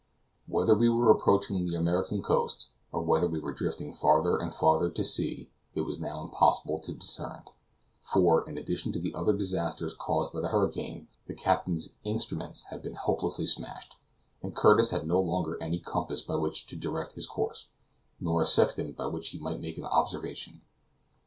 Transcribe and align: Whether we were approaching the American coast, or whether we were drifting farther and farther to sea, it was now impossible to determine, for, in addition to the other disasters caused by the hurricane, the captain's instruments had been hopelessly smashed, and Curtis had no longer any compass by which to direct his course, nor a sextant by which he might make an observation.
Whether 0.47 0.75
we 0.75 0.89
were 0.89 1.11
approaching 1.11 1.63
the 1.67 1.75
American 1.75 2.23
coast, 2.23 2.69
or 2.91 3.03
whether 3.03 3.27
we 3.27 3.39
were 3.39 3.53
drifting 3.53 3.93
farther 3.93 4.35
and 4.35 4.51
farther 4.51 4.89
to 4.89 5.03
sea, 5.03 5.51
it 5.75 5.81
was 5.81 5.99
now 5.99 6.23
impossible 6.23 6.79
to 6.79 6.93
determine, 6.95 7.43
for, 8.01 8.43
in 8.49 8.57
addition 8.57 8.91
to 8.93 8.99
the 8.99 9.13
other 9.13 9.37
disasters 9.37 9.93
caused 9.93 10.33
by 10.33 10.41
the 10.41 10.47
hurricane, 10.47 11.07
the 11.27 11.35
captain's 11.35 11.93
instruments 12.03 12.63
had 12.71 12.81
been 12.81 12.95
hopelessly 12.95 13.45
smashed, 13.45 13.97
and 14.41 14.55
Curtis 14.55 14.89
had 14.89 15.05
no 15.05 15.19
longer 15.21 15.55
any 15.61 15.77
compass 15.77 16.23
by 16.23 16.33
which 16.33 16.65
to 16.65 16.75
direct 16.75 17.11
his 17.11 17.27
course, 17.27 17.67
nor 18.19 18.41
a 18.41 18.45
sextant 18.47 18.97
by 18.97 19.05
which 19.05 19.29
he 19.29 19.37
might 19.37 19.61
make 19.61 19.77
an 19.77 19.85
observation. 19.85 20.61